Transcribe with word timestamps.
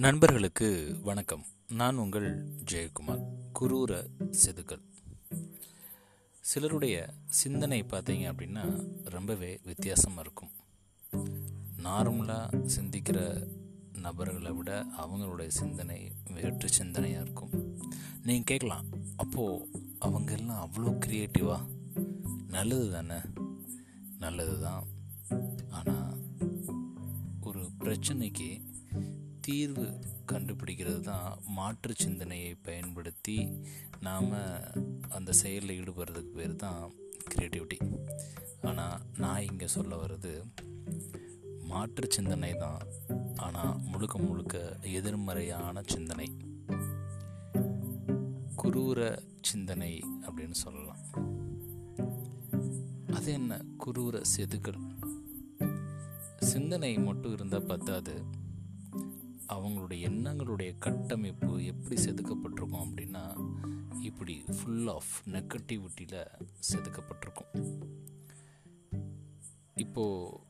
நண்பர்களுக்கு 0.00 0.96
வணக்கம். 1.02 1.44
நான் 1.72 1.96
உங்கள் 1.96 2.46
ஜெயக்குமார் 2.72 3.22
குரூர 3.60 4.06
செதுக்கல். 4.30 4.82
சிலருடைய 6.40 7.14
சிந்தனை 7.26 7.82
பார்த்தீங்க 7.82 8.24
அப்படின்னா 8.32 8.86
ரொம்பவே 9.04 9.60
வித்தியாசமாக 9.64 10.20
இருக்கும். 10.20 10.52
நார்மலாக 11.82 12.68
சிந்திக்கிற 12.76 13.48
நபர்களை 13.92 14.50
விட 14.50 14.86
அவங்களுடைய 14.98 15.46
சிந்தனை 15.46 16.12
வேற்று 16.30 16.84
சிந்தனையாக 16.84 17.20
இருக்கும். 17.20 17.50
நீங்கள் 18.22 18.44
கேட்கலாம் 18.44 18.86
அப்போது 19.16 19.68
அவங்க 19.98 20.32
எல்லாம் 20.32 20.68
அவ்வளோ 20.68 20.90
க்ரியேட்டிவா 21.06 21.68
நல்லது 22.46 22.92
தானே? 22.92 23.20
நல்லது 24.18 24.60
தான். 24.60 24.86
ஆனால் 25.70 26.22
ஒரு 27.40 27.70
பிரச்சனைக்கு 27.78 28.76
தீர்வு 29.48 29.86
கண்டுபிடிக்கிறது 30.32 31.00
தான் 31.00 31.28
மாற்று 31.58 31.94
சிந்தனையை 31.98 32.54
பயன்படுத்தி 32.54 33.36
நாம் 34.00 34.32
அந்த 35.08 35.30
செயலில் 35.32 35.76
ஈடுபடுறதுக்கு 35.78 36.32
பேர் 36.34 36.56
தான் 36.56 36.82
க்ரியேட்டிவிட்டி 37.30 37.78
ஆனால் 38.62 38.98
நான் 39.16 39.46
இங்கே 39.50 39.66
சொல்ல 39.66 39.96
வர்றது 39.96 40.32
மாற்று 41.70 42.06
சிந்தனை 42.10 42.50
தான். 42.56 42.82
ஆனால் 43.36 43.78
முழுக்க 43.78 44.18
முழுக்க 44.18 44.78
எதிர்மறையான 44.90 45.82
சிந்தனை. 45.86 46.28
குரூர 48.62 49.00
சிந்தனை 49.40 49.90
அப்படின்னு 50.26 50.56
சொல்லலாம். 50.64 51.02
அது 53.14 53.32
என்ன? 53.32 53.60
குரூர 53.86 54.22
செதுக்கல். 54.36 54.80
சிந்தனை 56.52 56.92
மட்டும் 56.98 57.32
இருந்தால் 57.32 57.68
பத்தாது. 57.72 58.14
அவங்களுடைய 59.54 60.00
எண்ணங்களுடைய 60.10 60.70
கட்டமைப்பு 60.78 61.50
எப்படி 61.64 61.96
செதுக்கப்பட்டிருக்கும் 62.04 62.82
அப்படின்னா 62.84 63.24
இப்படி 64.00 64.34
ஃபுல் 64.56 64.88
ஆஃப் 64.88 65.12
நெகட்டிவிட்டியில் 65.26 66.20
செதுக்கப்பட்டிருக்கும். 66.70 67.52
இப்போது 69.74 70.40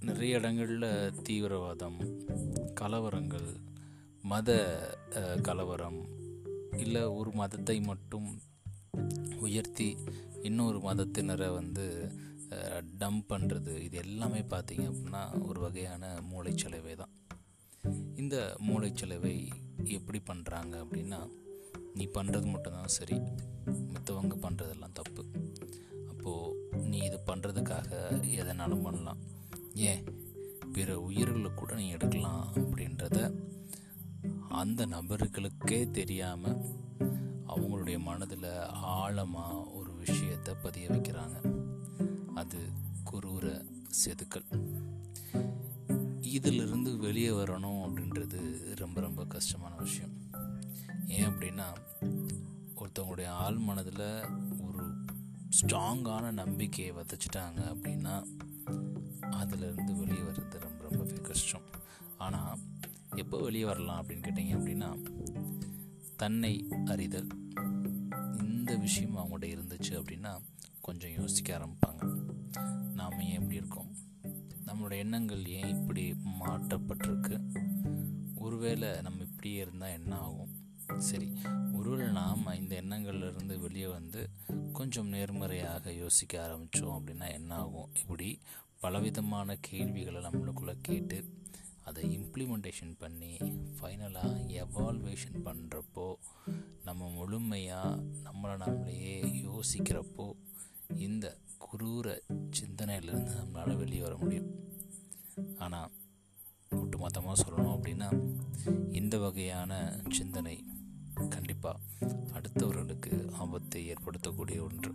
நிறைய 0.00 0.38
இடங்களில் 0.38 1.14
தீவிரவாதம் 1.28 1.98
கலவரங்கள் 2.80 3.48
மத 4.22 4.50
கலவரம் 5.42 6.00
இல்லை 6.76 7.02
ஒரு 7.02 7.30
மதத்தை 7.32 7.80
மட்டும் 7.80 8.28
உயர்த்தி 9.38 9.88
இன்னொரு 10.42 10.78
மதத்தினரை 10.78 11.48
வந்து 11.52 11.86
டம்ப் 12.98 13.30
பண்ணுறது 13.32 13.72
இது 13.86 13.96
எல்லாமே 14.04 14.40
பார்த்திங்க 14.52 14.86
அப்படின்னா 14.92 15.22
ஒரு 15.48 15.60
வகையான 15.60 16.04
மூளைச்சலவை 16.30 16.94
தான். 16.94 17.14
இந்த 18.20 18.56
மூளைச்சலவை 18.68 19.34
எப்படி 19.84 20.18
பண்ணுறாங்க 20.26 20.74
அப்படின்னா 20.84 21.20
நீ 21.94 22.04
பண்ணுறது 22.14 22.46
மட்டும்தான் 22.46 22.86
சரி. 22.86 23.16
மற்றவங்க 23.66 24.34
பண்ணுறதெல்லாம் 24.40 24.92
தப்பு. 24.92 25.22
அப்போது 26.08 26.68
நீ 26.84 26.98
இது 26.98 27.18
பண்ணுறதுக்காக 27.26 27.90
எதனாலும் 28.30 28.82
பண்ணலாம். 28.82 29.20
ஏன்? 29.74 30.04
பிற 30.72 31.00
உயிர்களை 31.00 31.50
கூட 31.54 31.74
நீ 31.74 31.88
எடுக்கலாம் 31.88 32.52
அப்படின்றத 32.54 33.18
அந்த 34.48 34.86
நபர்களுக்கே 34.86 35.90
தெரியாமல் 35.90 36.60
அவங்களுடைய 37.46 37.98
மனதில் 37.98 38.50
ஆழமாக 38.98 39.54
ஒரு 39.54 39.92
விஷயத்தை 39.92 40.54
பதிய 40.62 40.88
வைக்கிறாங்க. 40.88 41.36
அது 42.34 42.58
குரூர 43.12 43.46
செதுக்கல். 44.04 44.48
இதிலிருந்து 46.20 46.96
வெளியே 46.96 47.28
வரணும் 47.28 47.79
அப்படின்றது 48.10 48.76
ரொம்ப 48.76 49.00
ரொம்ப 49.00 49.24
கஷ்டமான 49.24 49.74
விஷயம். 49.74 50.14
ஏன் 51.06 51.26
அப்படின்னா 51.26 51.66
ஒருத்தவங்களுடைய 52.76 53.26
ஆள் 53.26 53.58
மனதில் 53.58 54.24
ஒரு 54.60 55.04
ஸ்ட்ராங்கான 55.50 56.32
நம்பிக்கையை 56.32 56.94
வதச்சிட்டாங்க 56.94 57.60
அப்படின்னா 57.74 58.14
அதிலிருந்து 59.30 59.94
வெளியே 59.94 60.20
வர்றது 60.20 60.58
ரொம்ப 60.58 60.88
ரொம்பவே 60.88 61.20
கஷ்டம். 61.22 61.62
ஆனால் 62.18 62.58
எப்போ 63.16 63.38
வெளியே 63.38 63.64
வரலாம் 63.64 64.06
அப்படின்னு 64.06 64.24
கேட்டிங்க 64.26 64.56
அப்படின்னா 64.58 64.90
தன்னை 66.16 66.68
அறிதல் 66.84 67.28
இந்த 68.38 68.76
விஷயம் 68.76 69.16
அவங்கள்ட்ட 69.16 69.50
இருந்துச்சு 69.56 69.90
அப்படின்னா 69.90 70.40
கொஞ்சம் 70.80 71.10
யோசிக்க 71.10 71.58
ஆரம்பிப்பாங்க. 71.58 72.02
நாம் 72.94 73.20
ஏன் 73.20 73.34
இப்படி 73.34 73.54
இருக்கோம்? 73.54 73.94
நம்மளோட 74.66 74.96
எண்ணங்கள் 74.96 75.46
ஏன் 75.46 75.68
இப்படி 75.68 76.14
மாற்றப்பட்டிருக்கு? 76.40 77.68
ஒருவேளை 78.60 78.88
நம்ம 79.00 79.22
இப்படியே 79.22 79.58
இருந்தால் 79.60 79.94
என்ன 79.98 80.14
ஆகும்? 80.16 80.50
சரி 80.96 81.28
ஒருவேளை 81.72 82.06
நாம் 82.12 82.50
இந்த 82.56 82.72
எண்ணங்கள்லேருந்து 82.80 83.54
வெளியே 83.60 83.86
வந்து 83.86 84.22
கொஞ்சம் 84.72 85.06
நேர்மறையாக 85.06 85.92
யோசிக்க 85.92 86.42
ஆரம்பித்தோம் 86.46 86.96
அப்படின்னா 86.96 87.28
என்ன 87.32 87.54
ஆகும்? 87.54 87.88
இப்படி 88.00 88.28
பலவிதமான 88.80 89.56
கேள்விகளை 89.60 90.20
நம்மளுக்குள்ளே 90.24 90.74
கேட்டு 90.82 91.18
அதை 91.84 92.04
இம்ப்ளிமெண்டேஷன் 92.18 92.92
பண்ணி 92.98 93.32
ஃபைனலாக 93.78 94.44
எவால்வேஷன் 94.58 95.40
பண்ணுறப்போ 95.44 96.06
நம்ம 96.84 97.08
முழுமையாக 97.08 98.02
நம்மளை 98.26 98.58
நம்மளையே 98.66 99.16
யோசிக்கிறப்போ 99.48 100.28
இந்த 101.06 101.38
குரூர 101.68 102.18
சிந்தனையிலேருந்து 102.60 103.40
நம்மளால் 103.40 103.80
வெளியே 103.84 104.02
வர 104.02 104.16
முடியும். 104.16 104.52
ஆனால் 105.58 105.90
ஒட்டுமொத்தமாக 107.00 107.40
சொல்லணும் 107.46 107.74
அப்படின்னா 107.76 108.08
இந்த 108.92 109.18
வகையான 109.18 110.00
சிந்தனை 110.10 110.64
கண்டிப்பாக 111.28 111.78
அடுத்தவர்களுக்கு 112.32 113.30
ஆபத்தை 113.32 113.92
ஏற்படுத்தக்கூடிய 113.92 114.60
ஒன்று. 114.60 114.92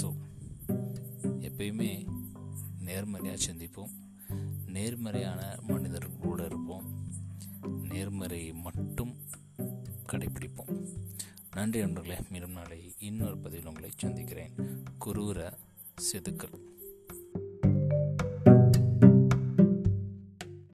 ஸோ 0.00 0.08
எப்பயுமே 1.40 2.06
நேர்மறையாக 2.78 3.42
சிந்திப்போம். 3.46 3.92
நேர்மறையான 4.66 5.58
மனிதர்களோடு 5.68 6.44
இருப்போம். 6.44 6.86
நேர்மறையை 7.62 8.52
மட்டும் 8.52 9.16
கடைபிடிப்போம். 10.12 10.72
நன்றி 11.50 11.80
நண்பர்களே. 11.80 12.18
மீண்டும் 12.30 12.50
நாளை 12.50 12.94
இன்னொரு 12.98 13.38
பதிவில் 13.38 13.66
உங்களை 13.66 13.90
சந்திக்கிறேன். 13.96 14.54
குரூர 15.04 15.52
செதுக்கல். 16.12 16.56